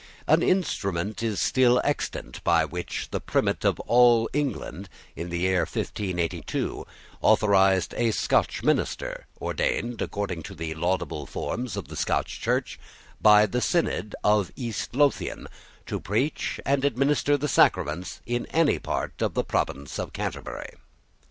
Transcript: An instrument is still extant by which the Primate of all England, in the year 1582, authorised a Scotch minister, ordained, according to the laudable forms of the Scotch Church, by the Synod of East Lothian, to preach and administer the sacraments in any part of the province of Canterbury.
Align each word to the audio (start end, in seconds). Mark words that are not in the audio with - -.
An 0.25 0.41
instrument 0.41 1.21
is 1.21 1.39
still 1.39 1.79
extant 1.83 2.43
by 2.43 2.65
which 2.65 3.09
the 3.11 3.21
Primate 3.21 3.63
of 3.63 3.79
all 3.81 4.27
England, 4.33 4.89
in 5.15 5.29
the 5.29 5.37
year 5.37 5.59
1582, 5.59 6.87
authorised 7.21 7.93
a 7.95 8.09
Scotch 8.09 8.63
minister, 8.63 9.27
ordained, 9.39 10.01
according 10.01 10.41
to 10.41 10.55
the 10.55 10.73
laudable 10.73 11.27
forms 11.27 11.77
of 11.77 11.87
the 11.87 11.95
Scotch 11.95 12.39
Church, 12.41 12.79
by 13.21 13.45
the 13.45 13.61
Synod 13.61 14.15
of 14.23 14.51
East 14.55 14.95
Lothian, 14.95 15.47
to 15.85 15.99
preach 15.99 16.59
and 16.65 16.83
administer 16.83 17.37
the 17.37 17.47
sacraments 17.47 18.21
in 18.25 18.47
any 18.47 18.79
part 18.79 19.21
of 19.21 19.35
the 19.35 19.43
province 19.43 19.99
of 19.99 20.13
Canterbury. 20.13 20.69